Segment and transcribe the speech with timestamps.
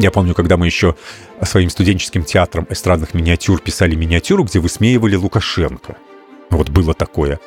[0.00, 0.94] Я помню, когда мы еще
[1.42, 5.96] своим студенческим театром эстрадных миниатюр писали миниатюру, где высмеивали Лукашенко.
[6.50, 7.40] Вот было такое.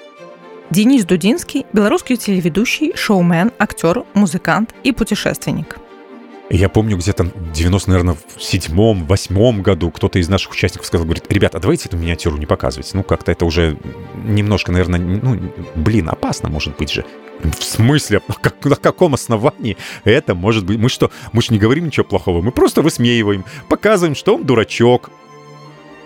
[0.70, 5.78] Денис Дудинский– белорусский телеведущий, шоумен, актер, музыкант и путешественник.
[6.54, 11.06] Я помню, где-то в 90, наверное, в седьмом, восьмом году кто-то из наших участников сказал,
[11.06, 12.94] говорит, ребята, а давайте эту миниатюру не показывать.
[12.94, 13.78] Ну, как-то это уже
[14.26, 15.40] немножко, наверное, ну,
[15.76, 17.06] блин, опасно может быть же.
[17.42, 18.20] В смысле?
[18.42, 20.78] Как, на каком основании это может быть?
[20.78, 21.10] Мы что?
[21.32, 22.42] Мы же не говорим ничего плохого.
[22.42, 25.10] Мы просто высмеиваем, показываем, что он дурачок.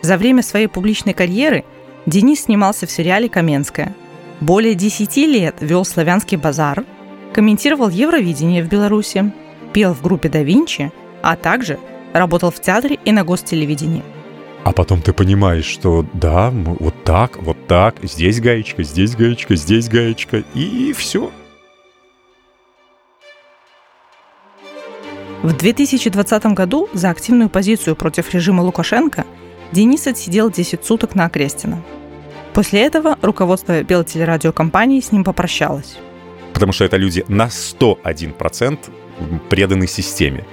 [0.04, 1.66] За время своей публичной карьеры
[2.06, 3.96] Денис снимался в сериале «Каменская».
[4.42, 6.86] Более 10 лет вел «Славянский базар»,
[7.34, 9.34] комментировал Евровидение в Беларуси,
[9.76, 10.90] пел в группе «Да Винчи»,
[11.22, 11.78] а также
[12.14, 14.04] работал в театре и на гостелевидении.
[14.64, 19.90] А потом ты понимаешь, что да, вот так, вот так, здесь гаечка, здесь гаечка, здесь
[19.90, 21.30] гаечка, и все.
[25.44, 29.26] В 2020 году за активную позицию против режима Лукашенко
[29.74, 31.84] Денис отсидел 10 суток на Окрестина.
[32.54, 35.98] После этого руководство Белтелерадиокомпании с ним попрощалось.
[36.54, 38.80] Потому что это люди на 101%
[39.50, 40.46] преданы системе.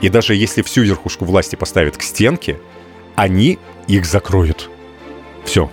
[0.00, 2.58] И даже если всю верхушку власти поставят к стенке,
[3.16, 4.70] они их закроют.
[5.44, 5.70] Все.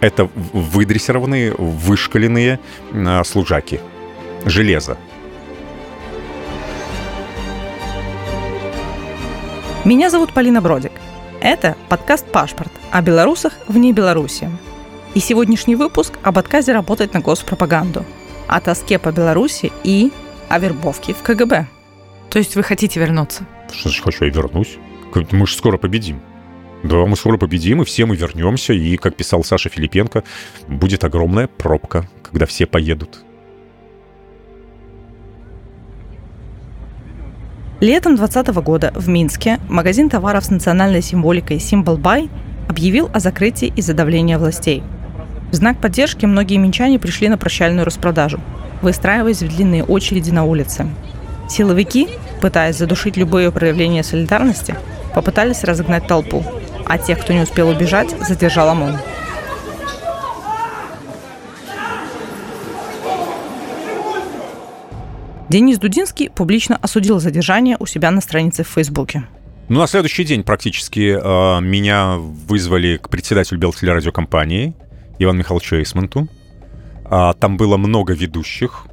[0.00, 2.60] Это выдрессированные, вышкаленные
[2.92, 3.80] а, служаки.
[4.44, 4.98] Железо.
[9.84, 10.92] Меня зовут Полина Бродик.
[11.40, 14.50] Это подкаст «Пашпорт» о белорусах вне Беларуси.
[15.14, 18.04] И сегодняшний выпуск об отказе работать на госпропаганду,
[18.46, 20.10] о тоске по Беларуси и
[20.48, 21.66] о вербовке в КГБ.
[22.34, 23.46] То есть вы хотите вернуться?
[23.72, 24.76] Что значит хочу, я вернусь.
[25.30, 26.20] Мы же скоро победим.
[26.82, 30.24] Да, мы скоро победим, и все мы вернемся, и, как писал Саша Филипенко,
[30.66, 33.22] будет огромная пробка, когда все поедут.
[37.78, 42.28] Летом 2020 года в Минске магазин товаров с национальной символикой Symbol Buy
[42.68, 44.82] объявил о закрытии из-за давления властей.
[45.52, 48.40] В знак поддержки многие минчане пришли на прощальную распродажу,
[48.82, 50.88] выстраиваясь в длинные очереди на улице.
[51.48, 52.08] Силовики,
[52.44, 54.74] пытаясь задушить любое проявление солидарности,
[55.14, 56.44] попытались разогнать толпу,
[56.84, 58.98] а тех, кто не успел убежать, задержал ОМОН.
[65.48, 69.24] Денис Дудинский публично осудил задержание у себя на странице в Фейсбуке.
[69.70, 74.74] Ну, на следующий день практически э, меня вызвали к председателю Белтелерадиокомпании
[75.18, 76.28] Ивану Михайловичу Эйсмонту.
[77.06, 78.84] А, там было много ведущих,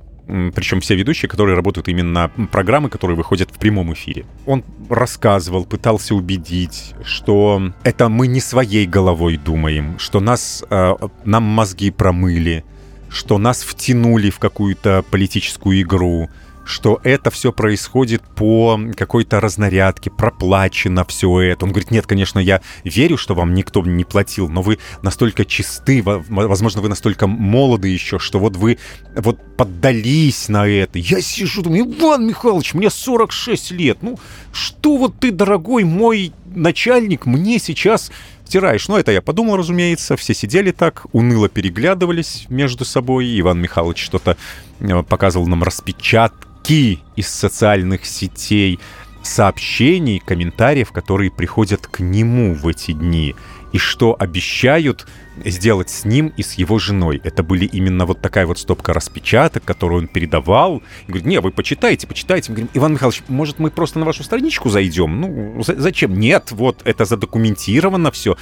[0.55, 4.25] причем все ведущие, которые работают именно программы, которые выходят в прямом эфире.
[4.45, 11.43] Он рассказывал, пытался убедить, что это мы не своей головой думаем, что нас, э, нам
[11.43, 12.63] мозги промыли,
[13.09, 16.29] что нас втянули в какую-то политическую игру,
[16.65, 21.65] что это все происходит по какой-то разнарядке, проплачено все это.
[21.65, 26.01] Он говорит, нет, конечно, я верю, что вам никто не платил, но вы настолько чисты,
[26.03, 28.77] возможно, вы настолько молоды еще, что вот вы
[29.15, 30.99] вот поддались на это.
[30.99, 34.19] Я сижу, думаю, Иван Михайлович, мне 46 лет, ну
[34.51, 38.11] что вот ты, дорогой мой начальник, мне сейчас
[38.45, 38.89] стираешь.
[38.89, 40.17] Ну, это я подумал, разумеется.
[40.17, 43.39] Все сидели так, уныло переглядывались между собой.
[43.39, 44.35] Иван Михайлович что-то
[44.81, 48.79] э, показывал нам распечатки куски из социальных сетей,
[49.21, 53.35] сообщений, комментариев, которые приходят к нему в эти дни,
[53.73, 55.05] и что обещают
[55.43, 57.19] сделать с ним и с его женой.
[57.25, 60.81] Это были именно вот такая вот стопка распечаток, которую он передавал.
[61.07, 62.51] И говорит, не, вы почитайте, почитайте.
[62.51, 65.19] Мы говорим, Иван Михайлович, может, мы просто на вашу страничку зайдем?
[65.19, 66.17] Ну, зачем?
[66.17, 68.37] Нет, вот, это задокументировано все.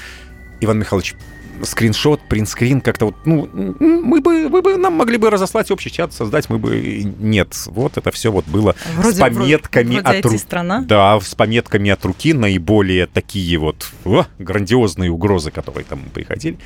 [0.61, 1.15] Иван Михайлович,
[1.63, 6.13] скриншот, принтскрин как-то вот, ну, мы бы, вы бы нам могли бы разослать общий чат,
[6.13, 7.03] создать, мы бы...
[7.19, 10.87] Нет, вот это все вот было вроде, с пометками вроде, вроде от руки.
[10.87, 16.57] Да, с пометками от руки наиболее такие вот о, грандиозные угрозы, которые там приходили.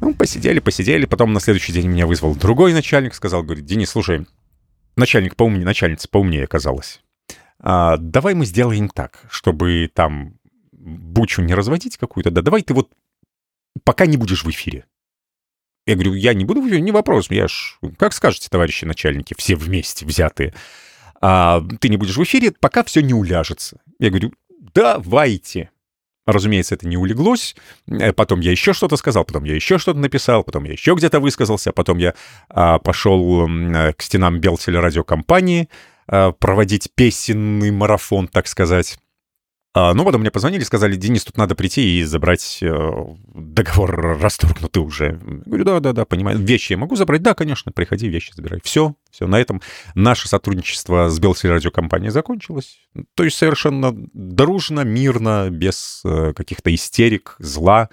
[0.00, 4.26] Ну, посидели, посидели, потом на следующий день меня вызвал другой начальник, сказал, говорит, Денис, слушай,
[4.96, 7.00] начальник поумнее, начальница поумнее оказалась.
[7.58, 10.34] А, давай мы сделаем так, чтобы там
[10.72, 12.90] бучу не разводить какую-то, да давай ты вот
[13.84, 14.84] пока не будешь в эфире.
[15.86, 17.78] Я говорю, я не буду в эфире, не вопрос, я ж...
[17.98, 20.54] Как скажете, товарищи начальники, все вместе взятые.
[21.20, 23.80] А, ты не будешь в эфире, пока все не уляжется.
[23.98, 24.32] Я говорю,
[24.74, 25.70] давайте.
[26.26, 27.54] Разумеется, это не улеглось.
[27.86, 31.20] Э, потом я еще что-то сказал, потом я еще что-то написал, потом я еще где-то
[31.20, 32.14] высказался, потом я
[32.48, 35.68] а, пошел э, к стенам Белтелерадиокомпании
[36.06, 38.98] а, проводить песенный марафон, так сказать.
[39.76, 42.90] А, ну, потом мне позвонили, сказали, Денис, тут надо прийти и забрать э,
[43.34, 45.18] договор расторгнутый уже.
[45.20, 46.38] Говорю, да-да-да, понимаю.
[46.38, 47.22] Вещи я могу забрать?
[47.22, 48.60] Да, конечно, приходи, вещи забирай.
[48.62, 49.60] Все, все, на этом
[49.96, 52.78] наше сотрудничество с Белсель радиокомпанией закончилось.
[53.16, 57.88] То есть совершенно дружно, мирно, без э, каких-то истерик, зла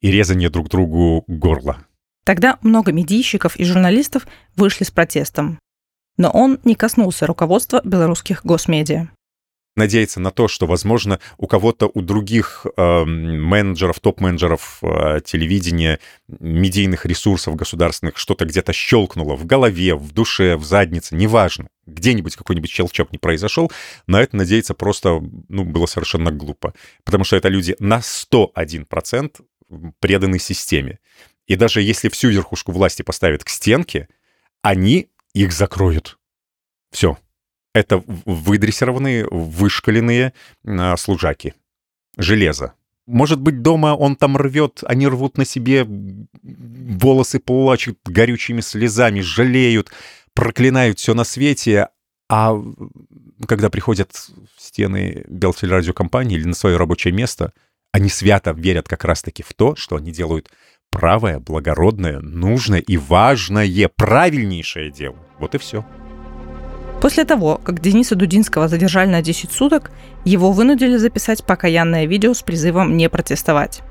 [0.00, 1.76] и резания друг другу горла.
[2.24, 4.26] Тогда много медийщиков и журналистов
[4.56, 5.58] вышли с протестом.
[6.16, 9.10] Но он не коснулся руководства белорусских госмедиа
[9.78, 17.06] надеяться на то, что, возможно, у кого-то, у других э, менеджеров, топ-менеджеров э, телевидения, медийных
[17.06, 23.12] ресурсов государственных что-то где-то щелкнуло в голове, в душе, в заднице, неважно, где-нибудь какой-нибудь щелчок
[23.12, 23.72] не произошел,
[24.06, 26.74] на это надеяться просто, ну, было совершенно глупо.
[27.04, 29.40] Потому что это люди на 101%
[30.00, 30.98] преданы системе.
[31.46, 34.08] И даже если всю верхушку власти поставят к стенке,
[34.60, 36.18] они их закроют.
[36.90, 37.16] Все
[37.78, 40.32] это выдрессированные, вышкаленные
[40.66, 41.54] а, служаки.
[42.16, 42.74] Железо.
[43.06, 45.86] Может быть, дома он там рвет, они рвут на себе
[46.42, 49.90] волосы, плачут горючими слезами, жалеют,
[50.34, 51.88] проклинают все на свете,
[52.28, 52.54] а
[53.46, 57.52] когда приходят в стены Белтелерадиокомпании или на свое рабочее место,
[57.92, 60.50] они свято верят как раз-таки в то, что они делают
[60.90, 65.16] правое, благородное, нужное и важное, правильнейшее дело.
[65.38, 65.86] Вот и все.
[67.00, 69.90] После того, как Дениса Дудинского задержали на 10 суток,
[70.24, 73.82] его вынудили записать покаянное видео с призывом не протестовать.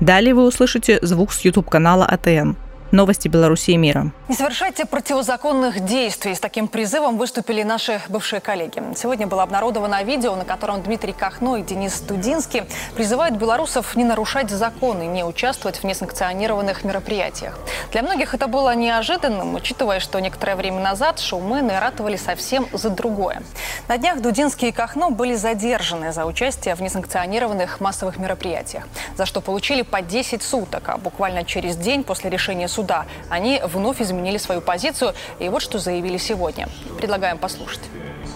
[0.00, 2.56] Далее вы услышите звук с YouTube-канала АТН–
[2.90, 4.12] Новости Беларуси и мира.
[4.28, 6.34] Не совершайте противозаконных действий.
[6.34, 8.82] С таким призывом выступили наши бывшие коллеги.
[8.96, 12.62] Сегодня было обнародовано видео, на котором Дмитрий Кахно и Денис Дудинский
[12.94, 17.58] призывают белорусов не нарушать законы, не участвовать в несанкционированных мероприятиях.
[17.92, 23.42] Для многих это было неожиданным, учитывая, что некоторое время назад шоумены ратовали совсем за другое.
[23.88, 28.84] На днях Дудинский и Кахно были задержаны за участие в несанкционированных массовых мероприятиях,
[29.14, 33.06] за что получили по 10 суток, а буквально через день после решения суда суда.
[33.28, 35.12] Они вновь изменили свою позицию.
[35.40, 36.68] И вот что заявили сегодня.
[36.98, 37.80] Предлагаем послушать.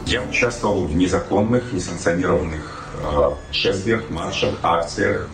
[0.07, 2.65] Я участвовал в незаконных, несанкционированных
[3.05, 5.29] э, шествиях, маршах, акциях,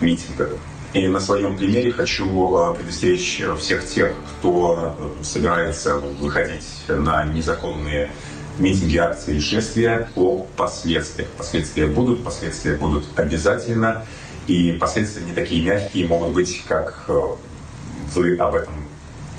[0.00, 0.50] митингах.
[0.92, 8.10] И на своем примере хочу э, предостеречь всех тех, кто э, собирается выходить на незаконные
[8.58, 11.28] митинги, акции и шествия о последствиях.
[11.38, 14.04] Последствия будут, последствия будут обязательно.
[14.48, 17.08] И последствия не такие мягкие могут быть, как
[18.14, 18.74] вы об этом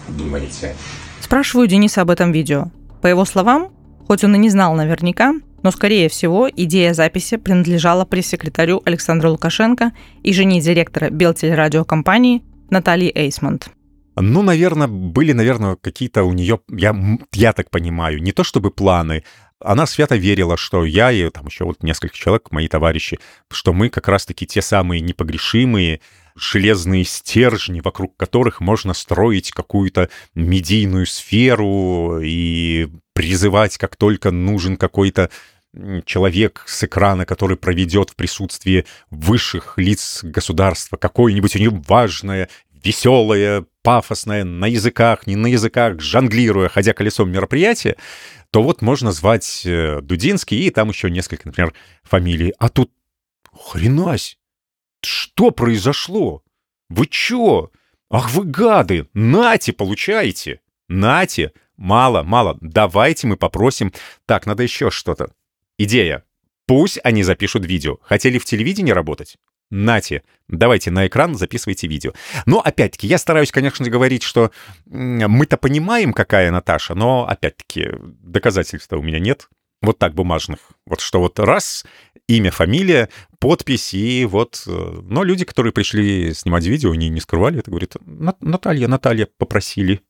[0.09, 0.75] думаете?
[1.21, 2.71] Спрашиваю Дениса об этом видео.
[3.01, 3.69] По его словам,
[4.07, 5.33] хоть он и не знал наверняка,
[5.63, 13.69] но, скорее всего, идея записи принадлежала пресс-секретарю Александру Лукашенко и жене директора Белтелерадиокомпании Натальи Эйсмонт.
[14.15, 16.95] Ну, наверное, были, наверное, какие-то у нее, я,
[17.33, 19.23] я так понимаю, не то чтобы планы,
[19.59, 23.19] она свято верила, что я и там еще вот несколько человек, мои товарищи,
[23.49, 26.01] что мы как раз-таки те самые непогрешимые,
[26.35, 35.29] железные стержни, вокруг которых можно строить какую-то медийную сферу и призывать, как только нужен какой-то
[36.05, 42.49] человек с экрана, который проведет в присутствии высших лиц государства какое-нибудь у него важное,
[42.83, 47.95] веселое, пафосное, на языках, не на языках, жонглируя, ходя колесом мероприятие,
[48.51, 52.53] то вот можно звать э, Дудинский и там еще несколько, например, фамилий.
[52.59, 52.91] А тут
[53.51, 54.37] хренась!
[55.05, 56.43] Что произошло?
[56.89, 57.71] Вы чё?
[58.09, 59.07] Ах вы гады!
[59.13, 60.61] Нате, получаете!
[60.87, 61.51] Нате!
[61.77, 62.57] Мало, мало.
[62.61, 63.91] Давайте мы попросим...
[64.25, 65.33] Так, надо еще что-то.
[65.77, 66.23] Идея.
[66.67, 67.97] Пусть они запишут видео.
[68.03, 69.37] Хотели в телевидении работать?
[69.69, 72.13] Нате, давайте на экран записывайте видео.
[72.45, 74.51] Но, опять-таки, я стараюсь, конечно, говорить, что
[74.85, 77.89] мы-то понимаем, какая Наташа, но, опять-таки,
[78.21, 79.49] доказательств у меня нет
[79.81, 80.59] вот так бумажных.
[80.85, 81.85] Вот что вот раз,
[82.27, 84.63] имя, фамилия, подпись, и вот...
[84.67, 90.01] Э, но люди, которые пришли снимать видео, они не скрывали это, говорят, Наталья, Наталья, попросили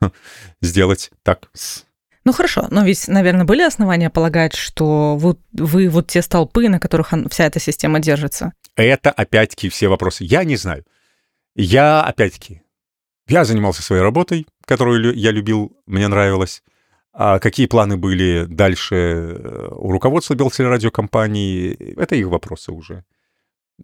[0.60, 1.50] сделать так.
[2.24, 6.78] Ну хорошо, но ведь, наверное, были основания полагать, что вы, вы вот те столпы, на
[6.78, 8.52] которых вся эта система держится.
[8.76, 10.24] Это, опять-таки, все вопросы.
[10.24, 10.84] Я не знаю.
[11.54, 12.62] Я, опять-таки,
[13.26, 16.62] я занимался своей работой, которую я любил, мне нравилось.
[17.12, 23.04] А какие планы были дальше э, у руководства Белтелерадиокомпании, это их вопросы уже.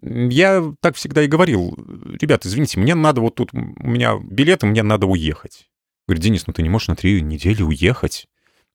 [0.01, 1.75] Я так всегда и говорил,
[2.21, 5.69] ребят, извините, мне надо вот тут, у меня билеты, мне надо уехать.
[6.07, 8.27] Говорит, Денис, ну ты не можешь на три недели уехать?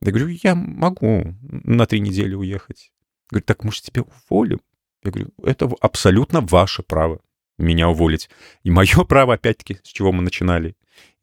[0.03, 2.93] Я говорю, я могу на три недели уехать.
[3.31, 4.61] Говорит, так мы же тебя уволим.
[5.05, 7.21] Я говорю, это абсолютно ваше право.
[7.63, 8.29] Меня уволить.
[8.63, 10.75] И мое право, опять-таки, с чего мы начинали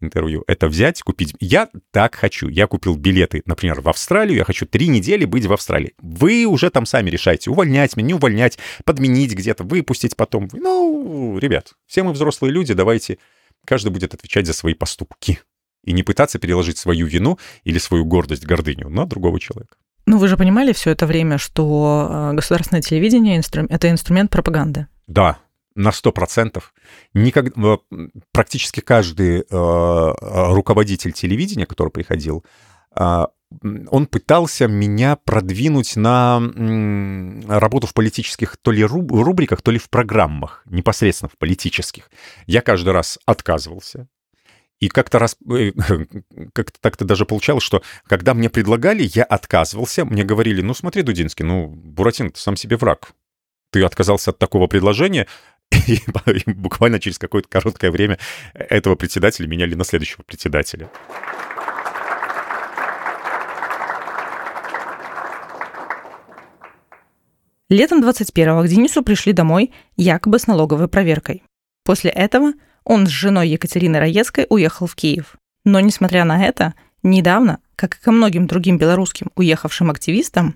[0.01, 1.35] интервью, это взять, купить.
[1.39, 2.47] Я так хочу.
[2.47, 4.37] Я купил билеты, например, в Австралию.
[4.37, 5.93] Я хочу три недели быть в Австралии.
[5.99, 10.49] Вы уже там сами решаете, увольнять меня, не увольнять, подменить где-то, выпустить потом.
[10.53, 13.17] Ну, ребят, все мы взрослые люди, давайте
[13.65, 15.39] каждый будет отвечать за свои поступки.
[15.83, 19.77] И не пытаться переложить свою вину или свою гордость, гордыню на другого человека.
[20.05, 23.65] Ну, вы же понимали все это время, что э, государственное телевидение инстру...
[23.69, 24.87] это инструмент пропаганды.
[25.07, 25.39] Да,
[25.79, 26.61] на 100%.
[27.13, 27.77] Никогда,
[28.31, 32.43] практически каждый э, руководитель телевидения, который приходил,
[32.95, 33.25] э,
[33.89, 36.39] он пытался меня продвинуть на
[37.47, 42.11] работу в политических то ли рубриках, то ли в программах, непосредственно в политических.
[42.45, 44.07] Я каждый раз отказывался.
[44.79, 45.71] И как-то раз, э,
[46.53, 50.05] как-то так-то даже получалось, что когда мне предлагали, я отказывался.
[50.05, 53.13] Мне говорили, ну смотри, Дудинский, ну, Буратино, ты сам себе враг.
[53.71, 55.27] Ты отказался от такого предложения,
[55.71, 55.99] и
[56.51, 58.17] буквально через какое-то короткое время
[58.53, 60.89] этого председателя меняли на следующего председателя.
[67.69, 71.43] Летом 21-го к Денису пришли домой якобы с налоговой проверкой.
[71.85, 75.35] После этого он с женой Екатериной Раецкой уехал в Киев.
[75.65, 76.73] Но, несмотря на это,
[77.03, 80.55] недавно, как и ко многим другим белорусским уехавшим активистам,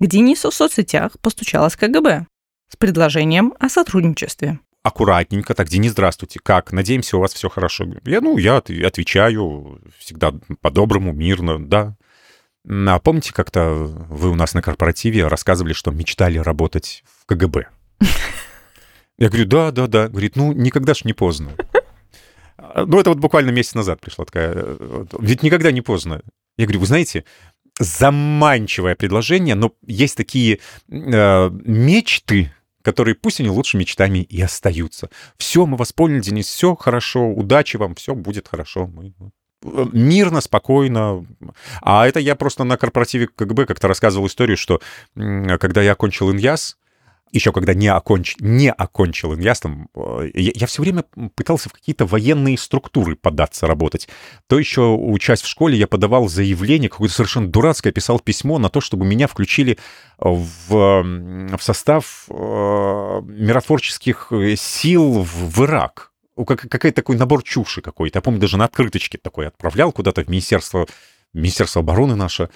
[0.00, 2.26] к Денису в соцсетях постучалась КГБ
[2.68, 4.58] с предложением о сотрудничестве.
[4.82, 6.72] Аккуратненько, так, Денис, здравствуйте, как?
[6.72, 7.86] Надеемся, у вас все хорошо.
[8.04, 11.96] Я, ну, я отвечаю всегда по-доброму, мирно, да.
[12.66, 17.66] А помните, как-то вы у нас на корпоративе рассказывали, что мечтали работать в КГБ?
[19.18, 20.08] Я говорю, да, да, да.
[20.08, 21.50] Говорит, ну, никогда ж не поздно.
[22.74, 24.52] Ну, это вот буквально месяц назад пришла такая...
[24.54, 26.22] Э, ведь никогда не поздно.
[26.56, 27.24] Я говорю, вы знаете,
[27.78, 30.58] заманчивое предложение, но есть такие
[30.88, 32.52] э, мечты,
[32.88, 35.10] которые пусть они лучше мечтами и остаются.
[35.36, 38.86] Все, мы вас поняли, Денис, все хорошо, удачи вам, все будет хорошо.
[38.86, 39.12] Мы
[39.62, 41.26] э, мирно, спокойно.
[41.82, 44.80] А это я просто на корпоративе КГБ как-то рассказывал историю, что
[45.14, 46.78] когда я окончил ИНЯС,
[47.32, 48.36] еще когда не, оконч...
[48.40, 51.04] не окончил иньяс, там, э, я, я все время
[51.34, 54.08] пытался в какие-то военные структуры податься работать.
[54.46, 58.80] То еще, учась в школе, я подавал заявление, какое-то совершенно дурацкое, писал письмо на то,
[58.80, 59.78] чтобы меня включили
[60.18, 66.12] в, в состав э, миротворческих сил в, в Ирак.
[66.36, 68.18] Какой-то такой набор чуши какой-то.
[68.18, 70.86] Я помню, даже на открыточке такой отправлял куда-то в Министерство,
[71.32, 72.48] Министерство обороны наше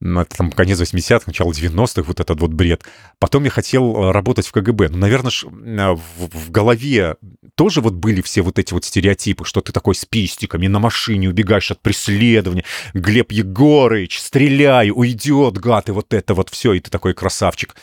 [0.00, 2.84] там конец 80-х, начало 90-х, вот этот вот бред.
[3.18, 4.90] Потом я хотел э, работать в КГБ.
[4.90, 7.16] Ну, наверное, ж, э, в, в голове
[7.54, 11.28] тоже вот были все вот эти вот стереотипы, что ты такой с пистиками на машине
[11.28, 12.64] убегаешь от преследования.
[12.92, 17.74] Глеб Егорыч, стреляй, уйдет, гад, и вот это вот все, и ты такой красавчик.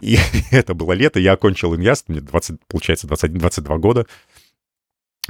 [0.00, 0.18] И
[0.50, 4.06] это было лето, я окончил иньяст, мне 20, получается, 21, 22 года.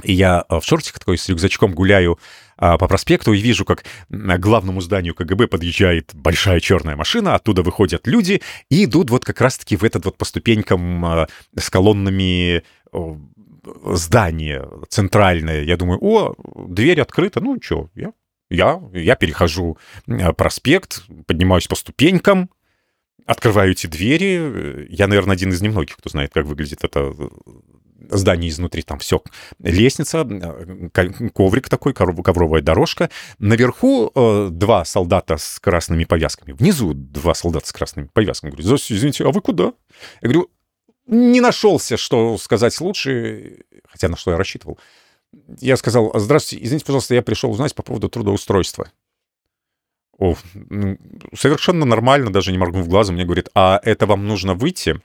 [0.03, 2.19] И я э, в шортиках такой с рюкзачком гуляю
[2.57, 7.63] а, по проспекту и вижу, как к главному зданию КГБ подъезжает большая черная машина, оттуда
[7.63, 11.27] выходят люди и идут вот как раз-таки в этот вот по ступенькам а,
[11.57, 12.63] с колоннами
[13.85, 15.63] здание центральное.
[15.63, 16.35] Я думаю, о,
[16.67, 18.13] дверь открыта, ну что, я,
[18.51, 19.77] я, я перехожу
[20.07, 22.49] э, проспект, поднимаюсь по ступенькам,
[23.25, 24.87] открываю эти двери.
[24.89, 27.13] Я, наверное, один из немногих, кто знает, как выглядит это
[28.11, 29.21] здание изнутри, там все,
[29.59, 30.27] лестница,
[31.33, 33.09] коврик такой, ковровая дорожка.
[33.39, 38.51] Наверху э, два солдата с красными повязками, внизу два солдата с красными повязками.
[38.51, 39.73] Говорю, извините, а вы куда?
[40.21, 40.49] Я говорю,
[41.07, 44.79] не нашелся, что сказать лучше, хотя на что я рассчитывал.
[45.59, 48.91] Я сказал, здравствуйте, извините, пожалуйста, я пришел узнать по поводу трудоустройства.
[50.17, 50.35] О,
[51.33, 55.01] совершенно нормально, даже не моргнув глазом, мне говорит, а это вам нужно выйти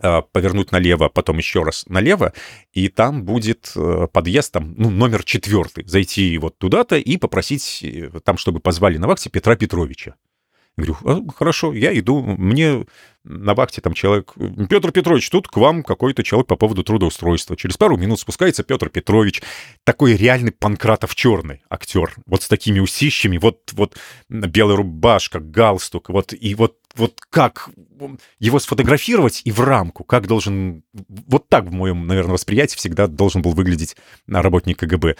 [0.00, 2.32] повернуть налево, потом еще раз налево,
[2.72, 8.10] и там будет э, подъезд, там, ну, номер четвертый, зайти вот туда-то и попросить э,
[8.24, 10.14] там, чтобы позвали на вахте Петра Петровича.
[10.76, 12.86] Я говорю, а, хорошо, я иду, мне
[13.24, 14.32] на вахте там человек,
[14.68, 17.56] Петр Петрович, тут к вам какой-то человек по поводу трудоустройства.
[17.56, 19.42] Через пару минут спускается Петр Петрович,
[19.84, 26.32] такой реальный Панкратов черный актер, вот с такими усищами, вот, вот белая рубашка, галстук, вот,
[26.32, 27.70] и вот, вот как
[28.38, 33.42] его сфотографировать и в рамку, как должен, вот так в моем, наверное, восприятии всегда должен
[33.42, 35.16] был выглядеть работник КГБ.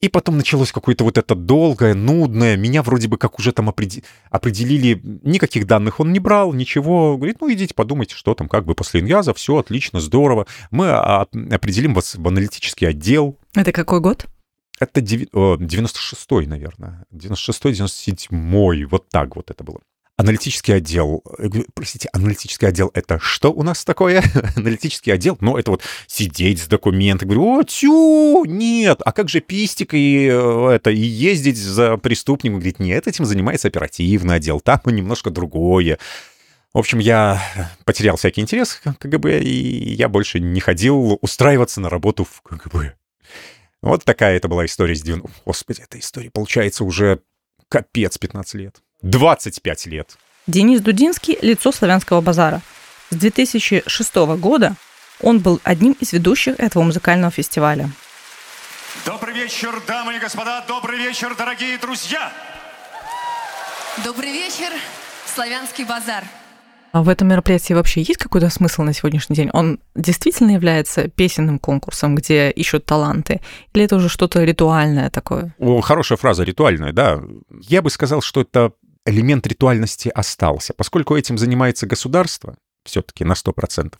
[0.00, 2.56] И потом началось какое-то вот это долгое, нудное.
[2.56, 7.16] Меня вроде бы как уже там определили, никаких данных он не брал, ничего.
[7.16, 10.46] Говорит, ну идите подумайте, что там, как бы после иньяза, все отлично, здорово.
[10.70, 13.36] Мы определим вас в аналитический отдел.
[13.56, 14.26] Это какой год?
[14.78, 17.04] Это 96-й, наверное.
[17.12, 19.80] 96-й, 97-й, вот так вот это было.
[20.18, 21.22] Аналитический отдел.
[21.74, 24.22] Простите, аналитический отдел— это что у нас такое?
[24.56, 25.38] аналитический отдел?
[25.40, 27.28] Ну, это вот сидеть с документами.
[27.30, 32.58] Говорю, о, тю, нет, а как же пистик и э, это, и ездить за преступником?
[32.58, 35.98] Говорит, нет, этим занимается оперативный отдел, там немножко другое.
[36.74, 37.40] В общем, я
[37.84, 42.94] потерял всякий интерес к КГБ, и я больше не ходил устраиваться на работу в КГБ.
[43.82, 45.30] Вот такая это была история с 90...
[45.46, 47.20] Господи, эта история получается уже
[47.68, 48.82] капец 15 лет.
[49.02, 50.16] 25 лет.
[50.46, 52.62] Денис Дудинский– лицо славянского базара.
[53.10, 54.74] С 2006 года
[55.20, 57.90] он был одним из ведущих этого музыкального фестиваля.
[59.04, 62.32] Добрый вечер, дамы и господа, добрый вечер, дорогие друзья!
[64.04, 64.72] Добрый вечер,
[65.26, 66.24] славянский базар.
[66.92, 69.50] А в этом мероприятии вообще есть какой-то смысл на сегодняшний день?
[69.52, 73.40] Он действительно является песенным конкурсом, где ищут таланты?
[73.74, 75.54] Или это уже что-то ритуальное такое?
[75.58, 77.20] О, хорошая фраза, ритуальная, да.
[77.60, 78.72] Я бы сказал, что это
[79.08, 83.94] элемент ритуальности остался, поскольку этим занимается государство, все-таки на 100%.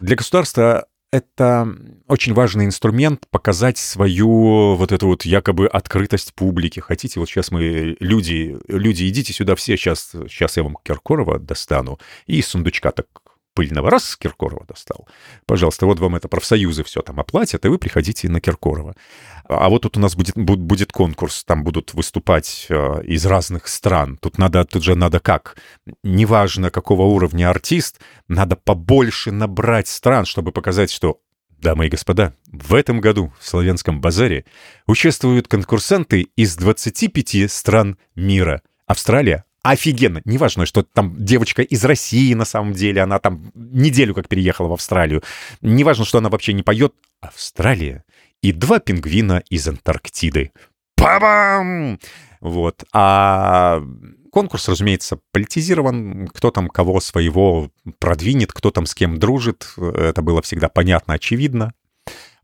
[0.00, 1.68] Для государства это
[2.06, 6.80] очень важный инструмент показать свою вот эту вот якобы открытость публике.
[6.80, 11.98] Хотите, вот сейчас мы, люди, люди, идите сюда все, сейчас, сейчас я вам Киркорова достану,
[12.26, 13.06] и из сундучка так
[13.54, 15.08] пыльного раз Киркорова достал.
[15.46, 18.94] Пожалуйста, вот вам это профсоюзы все там оплатят, и вы приходите на Киркорова.
[19.48, 24.16] А вот тут у нас будет, будет конкурс, там будут выступать э, из разных стран.
[24.16, 25.56] Тут надо, тут же надо как?
[26.02, 31.20] Неважно, какого уровня артист, надо побольше набрать стран, чтобы показать, что
[31.60, 34.46] Дамы и господа, в этом году в Славянском базаре
[34.86, 38.62] участвуют конкурсанты из 25 стран мира.
[38.86, 40.22] Австралия офигенно.
[40.24, 44.72] Неважно, что там девочка из России на самом деле, она там неделю как переехала в
[44.72, 45.22] Австралию.
[45.60, 46.94] Неважно, что она вообще не поет.
[47.20, 48.04] Австралия
[48.42, 50.52] и два пингвина из Антарктиды.
[50.96, 51.98] Па-бам!
[52.40, 52.84] Вот.
[52.92, 53.82] А
[54.32, 56.28] конкурс, разумеется, политизирован.
[56.28, 59.74] Кто там кого своего продвинет, кто там с кем дружит.
[59.76, 61.74] Это было всегда понятно, очевидно.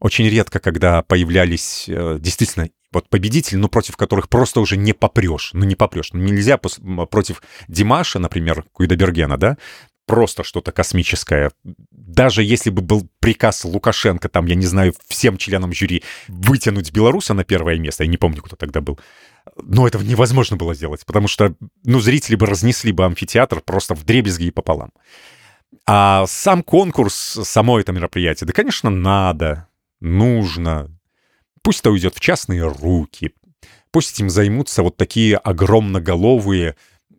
[0.01, 5.51] Очень редко, когда появлялись э, действительно вот победители, ну, против которых просто уже не попрешь,
[5.53, 6.13] ну, не попрешь.
[6.13, 9.57] Ну, нельзя против Димаша, например, Куидабергена, да,
[10.07, 11.51] просто что-то космическое.
[11.91, 17.35] Даже если бы был приказ Лукашенко, там, я не знаю, всем членам жюри вытянуть белоруса
[17.35, 18.99] на первое место, я не помню, кто тогда был,
[19.63, 24.05] но этого невозможно было сделать, потому что, ну, зрители бы разнесли бы амфитеатр просто в
[24.05, 24.91] дребезги и пополам.
[25.87, 29.66] А сам конкурс, само это мероприятие, да, конечно, надо,
[30.01, 30.97] нужно,
[31.67, 33.33] Пусть это уйдет в частные руки.
[33.91, 36.77] Пусть этим займутся вот такие огромноголовые,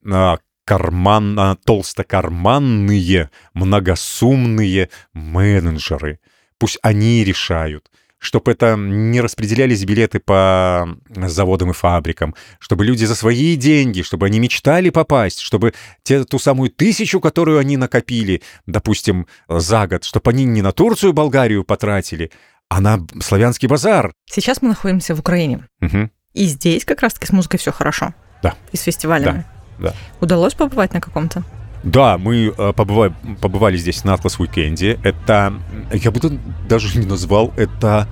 [0.09, 6.21] а, карманно, толстокарманные, многосумные менеджеры.
[6.59, 13.15] Пусть они решают, чтобы это не распределялись билеты по заводам и фабрикам, чтобы люди за
[13.15, 19.27] свои деньги, чтобы они мечтали попасть, чтобы те, ту самую тысячу, которую они накопили, допустим,
[19.49, 22.31] за год, чтобы они не на Турцию, Болгарию потратили,
[22.69, 24.11] а на славянский базар.
[24.29, 25.65] Сейчас мы находимся в Украине.
[25.81, 26.09] Угу.
[26.33, 28.13] И здесь как раз-таки с музыкой все хорошо.
[28.43, 28.55] Да.
[28.71, 29.45] И с фестивалями.
[29.79, 29.89] Да.
[29.89, 29.95] да.
[30.21, 31.43] Удалось побывать на каком-то?
[31.83, 34.99] Да, мы э, побывали, побывали здесь на Атлас Уикенде.
[35.03, 35.53] Это,
[35.91, 36.19] я бы
[36.67, 38.07] даже не назвал это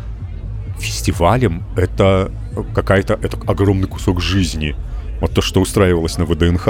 [0.80, 1.64] фестивалем.
[1.76, 2.32] Это
[2.74, 4.76] какая-то, это огромный кусок жизни.
[5.20, 6.68] Вот то, что устраивалось на ВДНХ,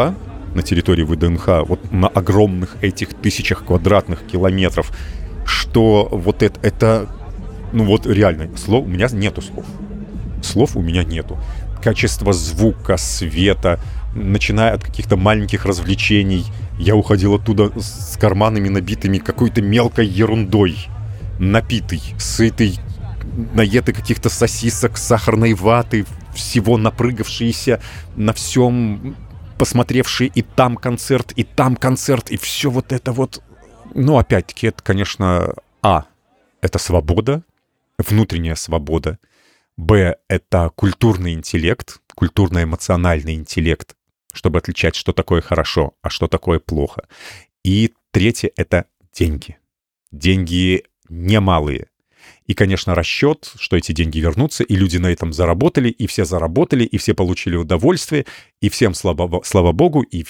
[0.56, 4.92] на территории ВДНХ, вот на огромных этих тысячах квадратных километров,
[5.46, 7.10] что вот это, это
[7.72, 9.66] ну вот реально, слов, у меня нету слов.
[10.42, 11.38] Слов у меня нету.
[11.82, 13.80] Качество звука, света,
[14.14, 16.46] начиная от каких-то маленьких развлечений.
[16.80, 20.88] Я уходил оттуда с карманами набитыми какой-то мелкой ерундой.
[21.38, 22.80] Напитый, сытый,
[23.54, 27.82] наетый каких-то сосисок, сахарной ваты, всего напрыгавшиеся
[28.16, 29.16] на всем,
[29.58, 33.42] посмотревшие и там концерт, и там концерт, и все вот это вот.
[33.94, 36.06] Ну, опять-таки, это, конечно, А.
[36.62, 37.44] Это свобода,
[37.98, 39.20] внутренняя свобода.
[39.78, 43.96] Б— это культурный интеллект, культурно-эмоциональный интеллект,
[44.34, 47.08] чтобы отличать, что такое хорошо, а что такое плохо.
[47.64, 49.58] И третье— это деньги.
[50.12, 51.88] Деньги немалые.
[52.46, 56.84] И, конечно, расчет, что эти деньги вернутся, и люди на этом заработали, и все заработали,
[56.84, 58.26] и все получили удовольствие,
[58.62, 60.26] и всем слава, слава богу, и,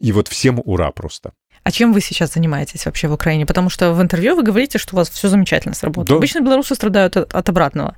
[0.00, 1.32] и вот всем ура просто.
[1.64, 3.46] А чем вы сейчас занимаетесь вообще в Украине?
[3.46, 6.08] Потому что в интервью вы говорите, что у вас все замечательно с работой.
[6.08, 6.16] Да.
[6.16, 7.96] Обычно белорусы страдают от, от обратного.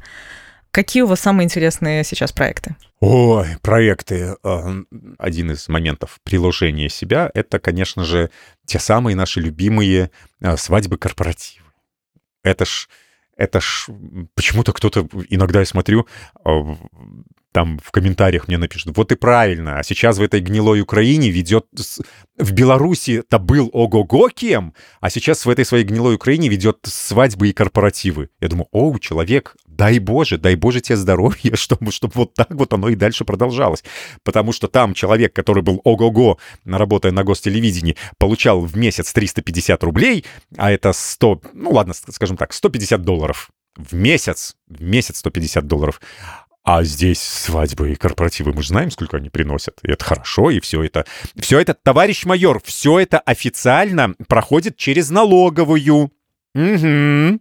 [0.71, 2.75] Какие у вас самые интересные сейчас проекты?
[3.01, 4.35] Ой, проекты.
[4.43, 4.75] А,
[5.19, 8.31] один из моментов приложения себя— это, конечно же,
[8.67, 10.11] те самые наши любимые
[10.43, 11.65] а, свадьбы-корпоративы.
[12.43, 12.89] Это ж,
[13.37, 13.87] это ж
[14.35, 16.09] почему-то кто-то, иногда я смотрю,
[16.45, 16.77] а,
[17.55, 21.67] там в комментариях мне напишут, вот и правильно, а сейчас в этой гнилой Украине ведет...
[22.37, 27.53] В Беларуси-то был ого-го кем, а сейчас в этой своей гнилой Украине ведет свадьбы и
[27.53, 28.31] корпоративы.
[28.41, 32.73] Я думаю, о, человек, дай Боже, дай Боже тебе здоровья, чтобы, чтобы вот так вот
[32.73, 33.85] оно и дальше продолжалось.
[34.25, 40.25] Потому что там человек, который был ого-го, работая на гостелевидении, получал в месяц 350 рублей,
[40.57, 46.01] а это 100, ну ладно, скажем так, 150 долларов в месяц, в месяц 150 долларов.
[46.65, 49.79] А здесь свадьбы и корпоративы, мы же знаем, сколько они приносят.
[49.83, 51.05] И это хорошо, и все это...
[51.37, 56.11] Все это, товарищ майор, все это официально проходит через налоговую.
[56.55, 57.41] Угу.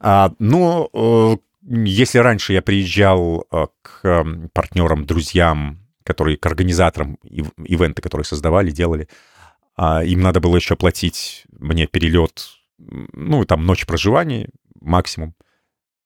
[0.00, 7.18] А, ну, э, если раньше я приезжал э, к э, партнерам, друзьям, которые к организаторам
[7.22, 9.08] ив- ивенты, которые создавали, делали,
[9.74, 12.46] а им надо было еще платить мне перелет,
[12.78, 15.34] ну, там, ночь проживания максимум,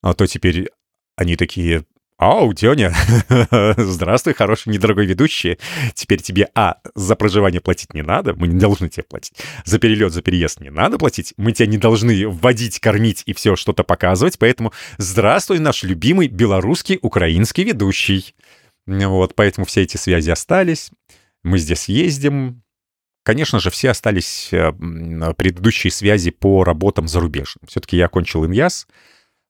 [0.03, 0.69] а то теперь
[1.17, 1.85] они такие,
[2.17, 2.95] «Ау, Тёня,
[3.77, 5.59] здравствуй, хороший, недорогой ведущий.
[5.95, 9.35] Теперь тебе, а, за проживание платить не надо, мы не должны тебе платить.
[9.65, 13.57] За перелет, за переезд не надо платить, мы тебя не должны вводить, кормить и все
[13.57, 18.35] что-то показывать, поэтому здравствуй, наш любимый белорусский, украинский ведущий».
[18.87, 20.91] Вот, поэтому все эти связи остались.
[21.43, 22.63] Мы здесь ездим.
[23.23, 24.73] Конечно же, все остались э,
[25.37, 27.67] предыдущие связи по работам зарубежным.
[27.67, 28.87] Все-таки я окончил ИНЯС,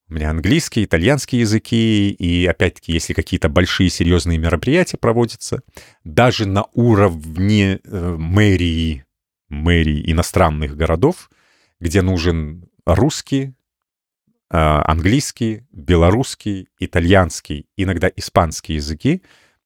[0.08, 5.62] у меня английский, итальянский языки, и опять-таки, если какие-то большие серьезные мероприятия проводятся,
[6.04, 9.04] даже на уровне э, мэрии,
[9.48, 11.30] мэрии иностранных городов,
[11.80, 13.54] где нужен русский,
[14.50, 19.22] э, английский, белорусский, итальянский, иногда испанский языки,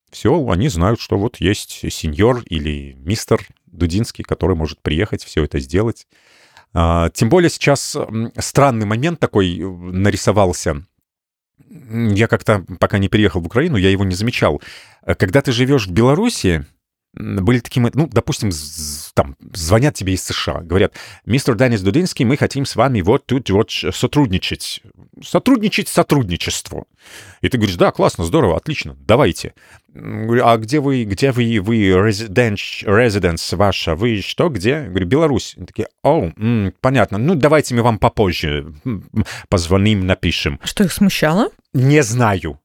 [0.09, 5.59] все, они знают, что вот есть сеньор или мистер Дудинский, который может приехать, все это
[5.59, 6.07] сделать.
[6.73, 7.97] А, тем более сейчас
[8.37, 10.85] странный момент такой э, нарисовался.
[11.69, 14.61] Я как-то, пока не переехал в Украину, я его не замечал.
[15.03, 16.65] Э, когда ты живешь в Беларуси,
[17.19, 18.49] были такие, ну, допустим,
[19.13, 20.93] там звонят тебе из США, говорят,
[21.25, 24.81] мистер Данис Дудинский, мы хотим с вами вот тут вот сотрудничать.
[25.21, 26.87] Сотрудничать сотрудничеству.
[27.41, 29.53] И ты говоришь, да, классно, здорово, отлично, давайте.
[29.93, 34.69] А где вы, где вы, вы residence, residence ваша, вы что, где?
[34.69, 35.55] Я говорю, Беларусь.
[35.57, 36.31] Они такие, о,
[36.79, 38.73] понятно, ну давайте мы вам попозже
[39.49, 40.59] позвоним, напишем.
[40.63, 41.49] Что их смущало?
[41.73, 42.59] Не знаю.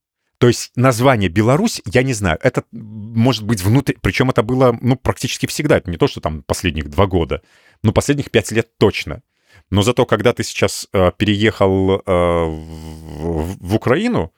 [0.45, 4.95] То есть название Беларусь, я не знаю, это может быть внутри, причем это было, ну,
[4.95, 7.41] практически всегда, это не то, что там последних два года,
[7.83, 9.23] но последних пять лет точно.
[9.71, 14.35] Но зато, когда ты сейчас э, переехал э, в, в Украину,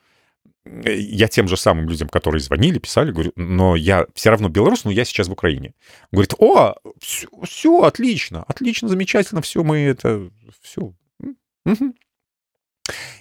[0.63, 4.85] э, я тем же самым людям, которые звонили, писали, говорю, но я все равно белорус,
[4.85, 5.73] но я сейчас в Украине.
[6.13, 10.29] Говорит, о, все, все отлично, отлично, замечательно, все, мы это,
[10.61, 10.93] все.
[11.65, 11.93] Угу.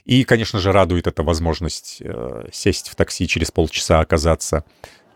[0.04, 4.64] И, конечно же, радует эта возможность э, сесть в такси через полчаса, оказаться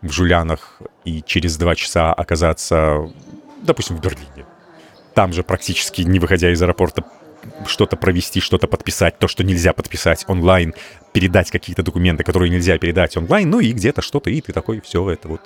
[0.01, 3.11] в Жулянах и через два часа оказаться,
[3.61, 4.45] допустим, в Берлине.
[5.13, 7.05] Там же практически, не выходя из аэропорта,
[7.67, 10.73] что-то провести, что-то подписать, то, что нельзя подписать онлайн,
[11.13, 15.09] передать какие-то документы, которые нельзя передать онлайн, ну и где-то что-то, и ты такой, все
[15.09, 15.41] это вот.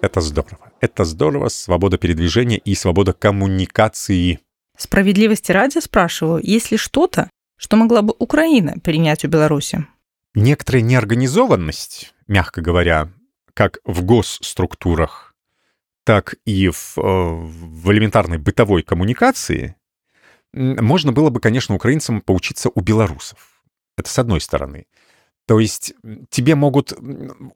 [0.00, 0.70] Это здорово.
[0.80, 4.40] Это здорово, свобода передвижения и свобода коммуникации.
[4.76, 9.86] Справедливости ради спрашиваю, есть ли что-то, что могла бы Украина перенять у Беларуси?
[10.34, 13.10] Некоторая неорганизованность, мягко говоря,
[13.54, 15.34] как в госструктурах,
[16.04, 19.76] так и в, э, в элементарной бытовой коммуникации,
[20.52, 23.62] можно было бы, конечно, украинцам поучиться у белорусов.
[23.96, 24.86] Это с одной стороны.
[25.46, 25.94] То есть
[26.30, 26.92] тебе могут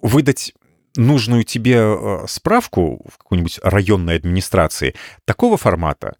[0.03, 0.53] выдать
[0.97, 6.17] нужную тебе э, справку в какой-нибудь районной администрации такого формата,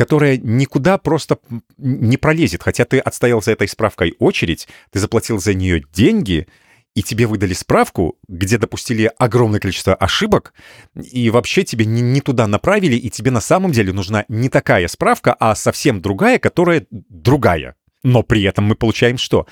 [0.00, 1.36] которая никуда просто
[1.76, 2.62] не пролезет.
[2.62, 6.48] Хотя ты отстоял за этой справкой очередь, ты заплатил за нее деньги,
[6.94, 10.54] и тебе выдали справку, где допустили огромное количество ошибок,
[10.94, 14.88] и вообще тебе не, не туда направили, и тебе на самом деле нужна не такая
[14.88, 17.74] справка, а совсем другая, которая другая.
[18.02, 19.46] Но при этом мы получаем что?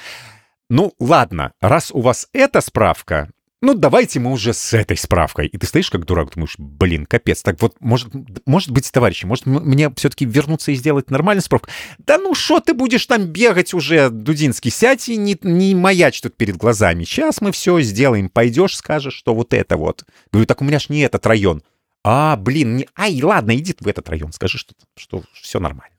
[0.71, 3.29] Ну, ладно, раз у вас эта справка,
[3.61, 5.49] ну, давайте мы уже с этой справкой.
[5.49, 7.43] И ты стоишь как дурак, думаешь, блин, капец.
[7.43, 8.09] Так вот, может,
[8.47, 11.69] может быть, товарищи, может мне все-таки вернуться и сделать нормальную справку?
[11.99, 14.71] Да ну что ты будешь там бегать уже, Дудинский?
[14.71, 17.03] Сядь и не, не маячь тут перед глазами.
[17.03, 18.29] Сейчас мы все сделаем.
[18.29, 20.05] Пойдешь, скажешь, что вот это вот.
[20.31, 21.63] Говорю, так у меня ж не этот район.
[22.05, 22.89] А, блин, не...
[22.97, 25.95] ай, ладно, иди в этот район, скажи, что, что все нормально.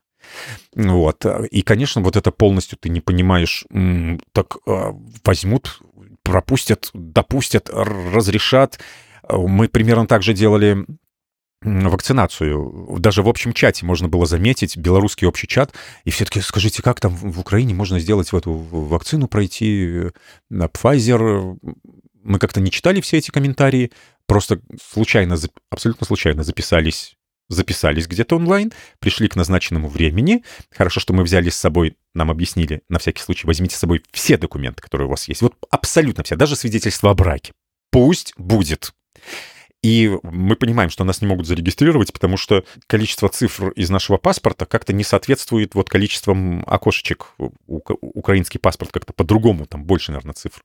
[0.75, 1.25] Вот.
[1.51, 3.65] И, конечно, вот это полностью ты не понимаешь,
[4.31, 4.95] так а,
[5.25, 5.79] возьмут
[6.29, 8.79] пропустят, допустят, разрешат.
[9.27, 10.85] Мы примерно так же делали
[11.61, 12.97] вакцинацию.
[12.99, 15.73] Даже в общем чате можно было заметить, белорусский общий чат,
[16.05, 20.11] и все-таки скажите, как там в Украине можно сделать в эту вакцину пройти,
[20.49, 21.57] на Pfizer,
[22.23, 23.91] мы как-то не читали все эти комментарии,
[24.25, 25.35] просто случайно,
[25.69, 27.17] абсолютно случайно записались
[27.49, 30.43] записались где-то онлайн, пришли к назначенному времени.
[30.71, 34.37] Хорошо, что мы взяли с собой, нам объяснили, на всякий случай, возьмите с собой все
[34.37, 35.41] документы, которые у вас есть.
[35.41, 37.53] Вот абсолютно все, даже свидетельство о браке.
[37.91, 38.93] Пусть будет.
[39.81, 44.65] И мы понимаем, что нас не могут зарегистрировать, потому что количество цифр из нашего паспорта
[44.65, 47.27] как-то не соответствует вот количеством окошечек.
[47.67, 50.63] Украинский паспорт как-то по-другому, там больше, наверное, цифр.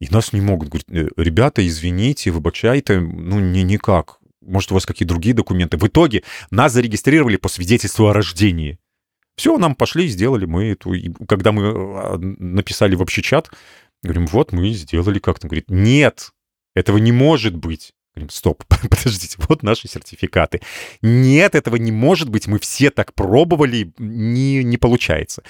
[0.00, 0.68] И нас не могут.
[0.68, 4.18] Говорят, «Э, ребята, извините, выбачайте, ну, не никак.
[4.42, 5.76] Может, у вас какие другие документы.
[5.76, 8.78] В итоге нас зарегистрировали по свидетельству о рождении.
[9.36, 10.92] Все, нам пошли, сделали мы эту.
[10.92, 13.50] И когда мы а, написали в общий чат,
[14.02, 15.48] говорим, вот мы сделали как-то.
[15.48, 16.32] Говорит, нет,
[16.74, 17.92] этого не может быть.
[18.14, 20.60] Говорим, стоп, подождите, вот наши сертификаты.
[21.00, 25.42] Нет, этого не может быть, мы все так пробовали, не, не получается.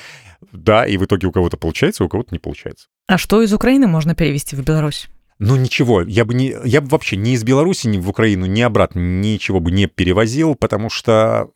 [0.52, 2.86] Да, и в итоге у кого-то получается, у кого-то не получается.
[3.08, 5.08] А что из Украины можно перевести в Беларусь?
[5.44, 8.60] Ну ничего, я бы, не, я бы вообще ни из Беларуси, ни в Украину, ни
[8.60, 11.50] обратно ничего бы не перевозил, потому что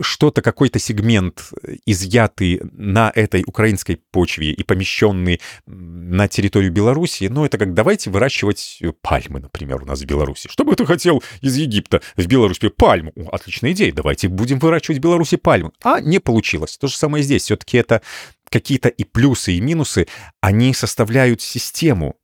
[0.00, 1.50] что-то, какой-то сегмент,
[1.84, 8.80] изъятый на этой украинской почве и помещенный на территорию Беларуси, ну это как давайте выращивать
[9.02, 10.48] пальмы, например, у нас в Беларуси.
[10.50, 12.58] Что бы ты хотел из Египта в Беларусь?
[12.74, 13.12] Пальму.
[13.30, 15.72] Отличная идея, давайте будем выращивать в Беларуси пальмы.
[15.82, 16.78] А не получилось.
[16.78, 17.42] То же самое здесь.
[17.42, 18.00] Все-таки это
[18.48, 20.06] какие-то и плюсы, и минусы,
[20.40, 22.16] они составляют систему,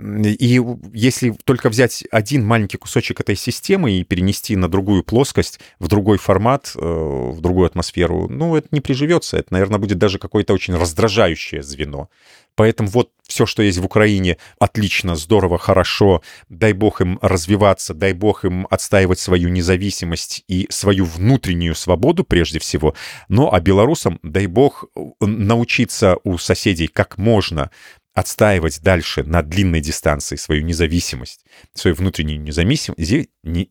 [0.00, 0.60] и
[0.92, 6.18] если только взять один маленький кусочек этой системы и перенести на другую плоскость, в другой
[6.18, 9.36] формат, э, в другую атмосферу, ну, это не приживется.
[9.36, 12.08] Это, наверное, будет даже какое-то очень раздражающее звено.
[12.56, 16.22] Поэтому вот все, что есть в Украине, отлично, здорово, хорошо.
[16.48, 22.58] Дай бог им развиваться, дай бог им отстаивать свою независимость и свою внутреннюю свободу прежде
[22.58, 22.94] всего.
[23.28, 24.84] Но а белорусам, дай бог,
[25.20, 27.70] научиться у соседей как можно
[28.14, 33.70] отстаивать дальше на длинной дистанции свою независимость, свою внутреннюю независимость, не,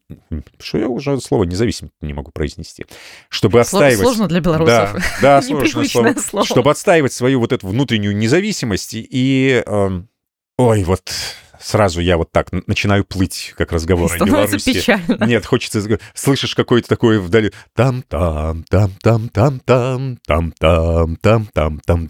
[0.59, 2.85] что я уже слово независимость не могу произнести,
[3.29, 3.99] чтобы отстаивать...
[3.99, 4.93] Сложно для белорусов.
[5.21, 6.13] Да, да сложное слово.
[6.19, 6.45] слово.
[6.45, 9.63] Чтобы отстаивать свою вот эту внутреннюю независимость и...
[9.65, 10.01] Э,
[10.57, 11.09] ой, вот
[11.63, 14.73] сразу я вот так начинаю плыть, как разговор о Беларуси.
[14.73, 15.25] печально.
[15.25, 15.81] Нет, хочется...
[16.13, 17.51] Слышишь какое-то такое вдали...
[17.75, 22.07] Там-там, там-там, там-там, там-там, там-там, там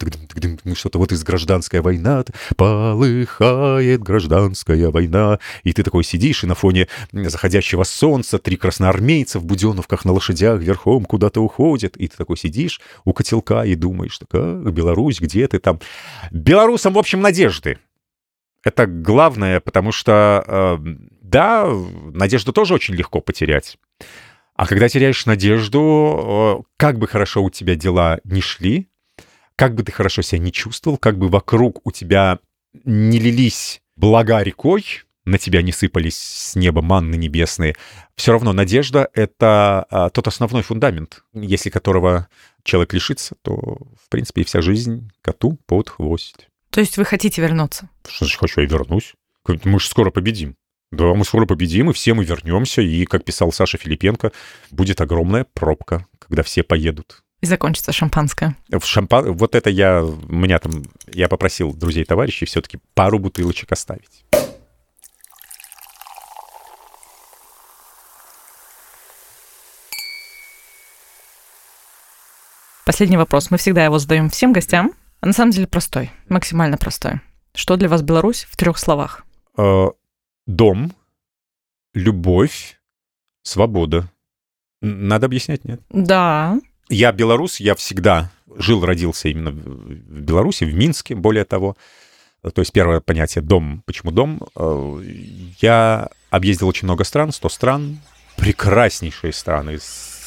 [0.64, 2.24] ну что-то вот из гражданская война,
[2.56, 9.44] полыхает гражданская война, и ты такой сидишь, и на фоне заходящего солнца три красноармейца в
[9.44, 14.56] буденовках на лошадях верхом куда-то уходят, и ты такой сидишь у котелка и думаешь, такая
[14.56, 15.80] Беларусь, где ты там?
[16.30, 17.78] Белорусам, в общем, надежды.
[18.64, 20.78] Это главное, потому что, э,
[21.20, 21.68] да,
[22.12, 23.78] надежду тоже очень легко потерять.
[24.56, 28.88] А когда теряешь надежду, как бы хорошо у тебя дела не шли,
[29.56, 32.38] как бы ты хорошо себя не чувствовал, как бы вокруг у тебя
[32.84, 34.84] не лились блага рекой,
[35.24, 37.74] на тебя не сыпались с неба манны небесные,
[38.14, 42.28] все равно надежда— это а, тот основной фундамент, если которого
[42.62, 46.48] человек лишится, то, в принципе, и вся жизнь коту под хвост.
[46.74, 47.88] То есть вы хотите вернуться?
[48.04, 49.14] Что значит хочу, я вернусь.
[49.46, 50.56] Мы же скоро победим.
[50.90, 54.32] Да, мы скоро победим, и все мы вернемся, и, как писал Саша Филипенко,
[54.72, 57.22] будет огромная пробка, когда все поедут.
[57.42, 58.56] И закончится шампанское.
[58.68, 59.34] В шампан...
[59.34, 60.04] Вот это я...
[60.26, 60.82] Меня там...
[61.12, 64.24] Я попросил друзей товарищей все-таки пару бутылочек оставить.
[72.84, 73.52] Последний вопрос.
[73.52, 74.92] Мы всегда его задаем всем гостям.
[75.24, 77.22] А на самом деле простой, максимально простой.
[77.54, 79.24] Что для вас Беларусь в трех словах?
[79.56, 79.86] Э,
[80.46, 80.92] дом,
[81.94, 82.78] любовь,
[83.42, 84.06] свобода.
[84.82, 85.80] Надо объяснять, нет?
[85.88, 86.60] Да.
[86.90, 91.74] Я белорус, я всегда жил, родился именно в Беларуси, в Минске, более того.
[92.42, 93.82] То есть первое понятие «дом».
[93.86, 94.40] Почему дом?
[94.54, 95.02] Э,
[95.62, 97.98] я объездил очень много стран, 100 стран,
[98.36, 99.78] прекраснейшие страны,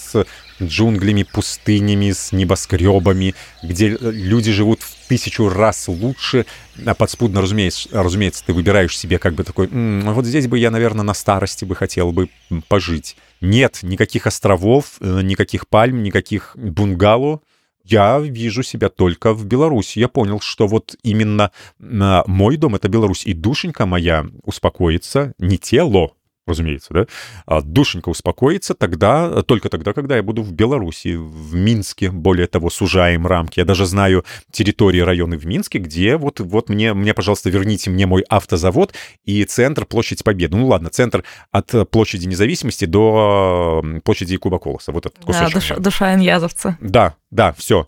[0.08, 0.26] с
[0.62, 6.46] джунглями, пустынями, с небоскребами, где люди живут в тысячу раз лучше.
[6.86, 10.72] А подспудно, разумеется, разумеется, ты выбираешь себе как бы такой, М, вот здесь бы я,
[10.72, 12.30] наверное, на старости бы хотел бы
[12.68, 13.18] пожить.
[13.42, 17.42] Нет никаких островов, э, никаких пальм, никаких бунгало.
[17.84, 20.00] Я вижу себя только в Беларуси.
[20.00, 23.26] Я понял, что вот именно а, мой дом— это Беларусь.
[23.26, 26.12] И душенька моя успокоится, не тело,
[26.48, 27.08] разумеется, да,
[27.46, 32.70] а душенька успокоится тогда, только тогда, когда я буду в Беларуси, в Минске, более того,
[32.70, 33.60] сужаем рамки.
[33.60, 38.06] Я даже знаю территории, районы в Минске, где вот, вот мне, мне, пожалуйста, верните мне
[38.06, 38.94] мой автозавод
[39.26, 40.58] и центр Площадь Победы.
[40.58, 44.92] Ну ладно, центр от площади Независимости до площади Куба Колоса.
[44.92, 45.54] Вот этот кусочек.
[45.54, 46.78] Да, душа, душа иньязовца.
[46.82, 47.88] Да, да, все.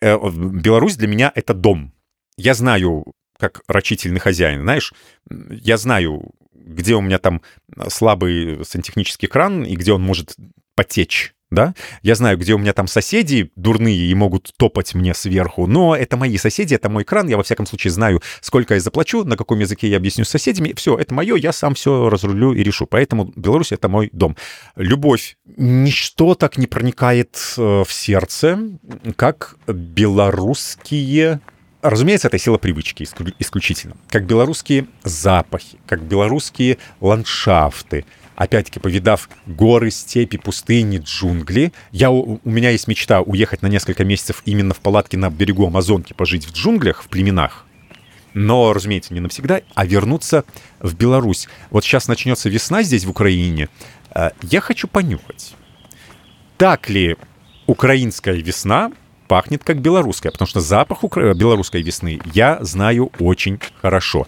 [0.00, 1.92] Э, Беларусь для меня— это дом.
[2.36, 3.04] Я знаю,
[3.38, 4.62] как рачительный хозяин.
[4.62, 4.92] Знаешь,
[5.30, 6.30] я знаю,
[6.64, 7.42] где у меня там
[7.88, 10.36] слабый сантехнический кран и где он может
[10.74, 11.74] потечь да?
[12.02, 16.16] Я знаю, где у меня там соседи дурные и могут топать мне сверху, но это
[16.16, 19.58] мои соседи, это мой кран, я во всяком случае знаю, сколько я заплачу, на каком
[19.58, 23.32] языке я объясню с соседями, все, это мое, я сам все разрулю и решу, поэтому
[23.36, 24.36] Беларусь— это мой дом.
[24.76, 25.36] Любовь.
[25.56, 28.58] Ничто так не проникает э, в сердце,
[29.16, 31.40] как белорусские
[31.82, 33.06] Разумеется, это сила привычки
[33.38, 33.96] исключительно.
[34.08, 38.04] Как белорусские запахи, как белорусские ландшафты—
[38.40, 41.74] опять-таки, повидав горы, степи, пустыни, джунгли.
[41.92, 45.66] Я, у, у меня есть мечта уехать на несколько месяцев именно в палатке на берегу
[45.66, 47.66] Амазонки, пожить в джунглях, в племенах.
[48.32, 50.44] Но, разумеется, не навсегда, а вернуться
[50.78, 51.48] в Беларусь.
[51.68, 53.68] Вот сейчас начнется весна здесь, в Украине.
[54.14, 55.54] Э, я хочу понюхать,
[56.56, 57.18] так ли
[57.66, 58.90] украинская весна
[59.30, 61.34] пахнет как белорусская, потому что запах укра...
[61.34, 64.26] белорусской весны я знаю очень хорошо.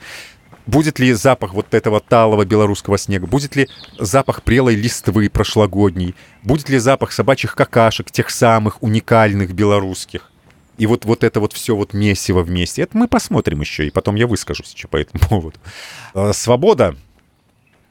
[0.64, 3.26] Будет ли запах вот этого талого белорусского снега?
[3.26, 6.14] Будет ли запах прелой листвы прошлогодней?
[6.44, 10.30] Будет ли запах собачьих какашек, тех самых уникальных белорусских?
[10.78, 12.82] И вот, вот это вот все вот месиво вместе.
[12.82, 15.58] Это мы посмотрим еще, и потом я выскажусь еще по этому поводу.
[16.14, 16.94] А, свобода.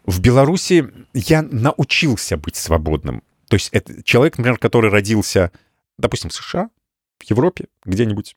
[0.06, 3.22] В Беларуси я научился быть свободным.
[3.50, 5.52] То есть это человек, например, который родился,
[5.98, 6.70] допустим, в США,
[7.24, 8.36] Европе, где-нибудь,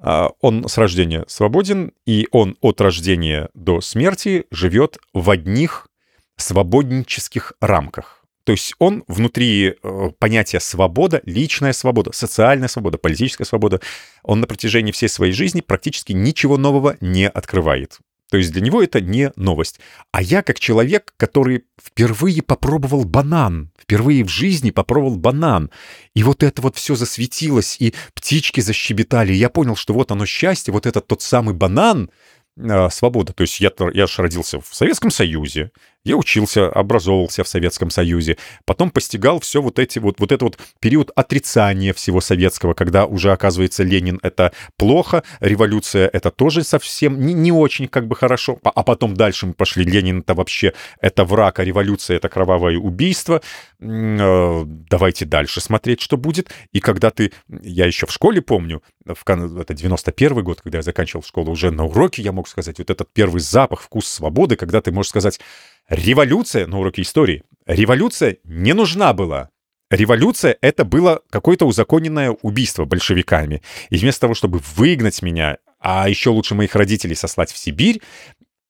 [0.00, 5.88] а, он с рождения свободен, и он от рождения до смерти живет в одних
[6.36, 8.18] свободнических рамках.
[8.44, 13.80] То есть он внутри э, понятия свобода, личная свобода, социальная свобода, политическая свобода,
[14.22, 17.98] он на протяжении всей своей жизни практически ничего нового не открывает.
[18.30, 19.80] То есть для него это не новость.
[20.12, 25.70] А я как человек, который впервые попробовал банан, впервые в жизни попробовал банан,
[26.14, 30.26] и вот это вот все засветилось, и птички защебетали, и я понял, что вот оно
[30.26, 32.10] счастье, вот этот тот самый банан,
[32.56, 33.32] э, свобода.
[33.32, 35.70] То есть я, я же родился в Советском Союзе,
[36.04, 40.58] я учился, образовывался в Советском Союзе, потом постигал все вот эти вот, вот это вот
[40.80, 47.34] период отрицания всего советского, когда уже, оказывается, Ленин— это плохо, революция— это тоже совсем не,
[47.34, 51.58] не очень как бы хорошо, а потом дальше мы пошли, Ленин— это вообще, это враг,
[51.58, 53.42] а революция— это кровавое убийство,
[53.80, 56.50] э, давайте дальше смотреть, что будет.
[56.72, 61.22] И когда ты, я еще в школе помню, в, это 91 год, когда я заканчивал
[61.22, 64.92] школу, уже на уроке я мог сказать, вот этот первый запах, вкус свободы, когда ты
[64.92, 65.40] можешь сказать,
[65.88, 69.48] Революция, на уроке истории, революция не нужна была.
[69.90, 73.62] Революция— это было какое-то узаконенное убийство большевиками.
[73.88, 78.02] И вместо того, чтобы выгнать меня, а еще лучше моих родителей сослать в Сибирь,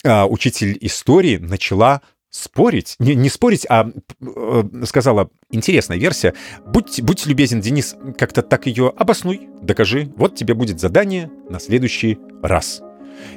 [0.04, 6.34] а, учитель истории начала спорить, не, не спорить, а э, сказала, интересная версия,
[6.66, 12.18] будь, будь любезен, Денис, как-то так ее обоснуй, докажи, вот тебе будет задание на следующий
[12.42, 12.82] раз.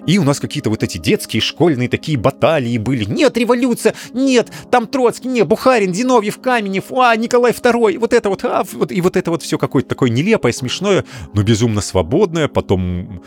[0.05, 3.05] И у нас какие-то вот эти детские, школьные такие баталии были.
[3.05, 8.43] Нет, революция, нет, там Троцкий, нет, Бухарин, Зиновьев, Каменев, а, Николай II, вот это вот,
[8.43, 12.47] а, вот, и вот это вот все какое-то такое нелепое, смешное, но безумно свободное.
[12.47, 13.21] Потом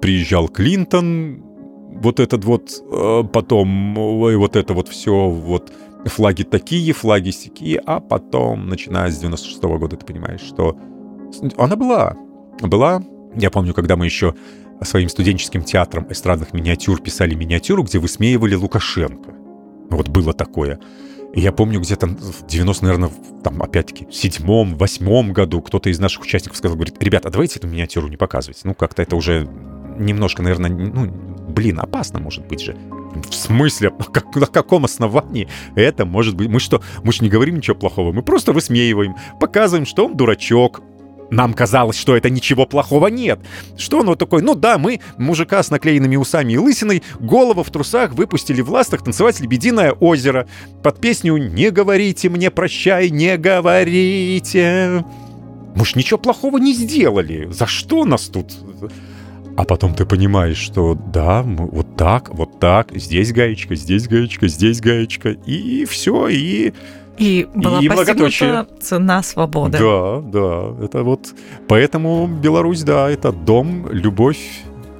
[0.00, 1.42] приезжал Клинтон,
[2.02, 5.72] вот этот вот, э, потом вот это вот все, вот
[6.04, 10.76] флаги такие, флаги сякие, а потом, начиная с 96 -го года, ты понимаешь, что
[11.56, 12.16] она была,
[12.60, 13.02] была.
[13.36, 14.34] Я помню, когда мы еще
[14.84, 19.34] своим студенческим театром эстрадных миниатюр писали миниатюру, где высмеивали Лукашенко.
[19.90, 20.78] Вот было такое.
[21.34, 23.10] И я помню, где-то в 90, наверное,
[23.44, 27.58] там, опять-таки, в седьмом, восьмом году кто-то из наших участников сказал, говорит, ребят, а давайте
[27.58, 28.60] эту миниатюру не показывать.
[28.64, 29.48] Ну, как-то это уже
[29.98, 31.06] немножко, наверное, ну,
[31.48, 32.76] блин, опасно может быть же.
[33.28, 33.90] В смысле?
[34.12, 36.48] Как, на каком основании это может быть?
[36.48, 40.82] Мы что, мы же не говорим ничего плохого, мы просто высмеиваем, показываем, что он дурачок,
[41.30, 43.38] нам казалось, что это ничего плохого нет.
[43.76, 47.70] Что он вот такой, ну да, мы, мужика с наклеенными усами и лысиной, голову в
[47.70, 50.48] трусах выпустили в ластах танцевать «Лебединое озеро»
[50.82, 55.04] под песню «Не говорите мне прощай, не говорите».
[55.74, 57.48] Мы ж ничего плохого не сделали.
[57.52, 58.52] За что нас тут...
[59.58, 64.46] А потом ты понимаешь, что да, мы вот так, вот так, здесь гаечка, здесь гаечка,
[64.46, 66.72] здесь гаечка, и все, и
[67.16, 69.76] и была и постигнута цена свободы.
[69.78, 70.84] Да, да.
[70.84, 71.34] Это вот...
[71.66, 74.38] Поэтому Беларусь, да, это дом, любовь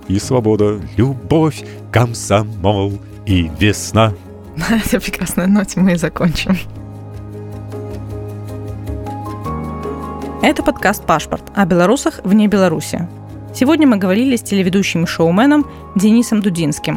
[0.09, 0.81] и свобода.
[0.97, 2.95] Любовь, комсомол
[3.27, 4.13] и весна.
[4.57, 6.59] На этой прекрасной ноте мы и закончим.
[10.43, 13.07] Это подкаст «Пашпорт» о белорусах вне Беларуси.
[13.59, 15.67] Сегодня мы говорили с телеведущим и шоуменом
[15.97, 16.97] Денисом Дудинским.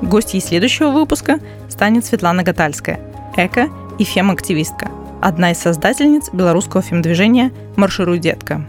[0.00, 3.00] Гостьей следующего выпуска станет Светлана Гатальская,
[3.36, 8.64] эко и фем-активистка, одна из создательниц белорусского фем-движения «Маршируй, детка».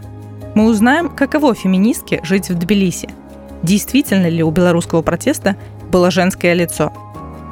[0.56, 3.10] Мы узнаем, каково феминистке жить в Тбилиси.
[3.62, 5.54] действительно ли у белорусского протеста
[5.92, 6.92] было женское лицо,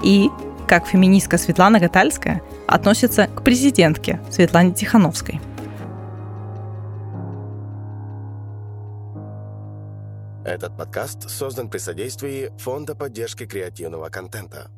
[0.03, 0.29] и
[0.67, 5.41] как феминистка Светлана Гатальская относится к президентке Светлане Тихановской.
[10.45, 14.71] Этот подкаст создан при содействии Фонда поддержки креативного контента.